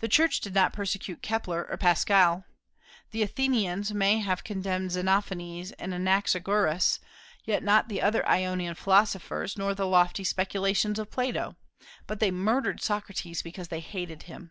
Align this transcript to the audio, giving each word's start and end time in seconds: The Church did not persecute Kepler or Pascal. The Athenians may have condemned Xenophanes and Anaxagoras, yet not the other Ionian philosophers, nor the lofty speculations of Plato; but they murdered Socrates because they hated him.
The 0.00 0.08
Church 0.08 0.40
did 0.40 0.56
not 0.56 0.72
persecute 0.72 1.22
Kepler 1.22 1.64
or 1.70 1.76
Pascal. 1.76 2.46
The 3.12 3.22
Athenians 3.22 3.94
may 3.94 4.18
have 4.18 4.42
condemned 4.42 4.90
Xenophanes 4.90 5.70
and 5.70 5.94
Anaxagoras, 5.94 6.98
yet 7.44 7.62
not 7.62 7.86
the 7.88 8.02
other 8.02 8.28
Ionian 8.28 8.74
philosophers, 8.74 9.56
nor 9.56 9.72
the 9.72 9.86
lofty 9.86 10.24
speculations 10.24 10.98
of 10.98 11.12
Plato; 11.12 11.54
but 12.08 12.18
they 12.18 12.32
murdered 12.32 12.82
Socrates 12.82 13.40
because 13.42 13.68
they 13.68 13.78
hated 13.78 14.24
him. 14.24 14.50